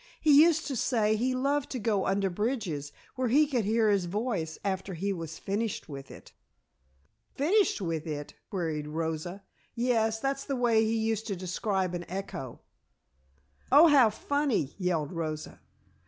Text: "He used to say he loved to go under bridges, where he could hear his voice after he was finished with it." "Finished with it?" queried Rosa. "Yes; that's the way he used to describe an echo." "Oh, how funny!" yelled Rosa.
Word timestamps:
"He 0.19 0.41
used 0.41 0.65
to 0.65 0.75
say 0.75 1.15
he 1.15 1.35
loved 1.35 1.69
to 1.69 1.77
go 1.77 2.07
under 2.07 2.31
bridges, 2.31 2.91
where 3.15 3.27
he 3.27 3.45
could 3.45 3.65
hear 3.65 3.91
his 3.91 4.05
voice 4.05 4.57
after 4.65 4.95
he 4.95 5.13
was 5.13 5.37
finished 5.37 5.87
with 5.87 6.09
it." 6.09 6.31
"Finished 7.35 7.81
with 7.81 8.07
it?" 8.07 8.33
queried 8.49 8.87
Rosa. 8.87 9.43
"Yes; 9.75 10.19
that's 10.19 10.43
the 10.43 10.55
way 10.55 10.83
he 10.83 10.95
used 10.97 11.27
to 11.27 11.35
describe 11.35 11.93
an 11.93 12.09
echo." 12.09 12.61
"Oh, 13.71 13.89
how 13.89 14.09
funny!" 14.09 14.73
yelled 14.79 15.11
Rosa. 15.11 15.61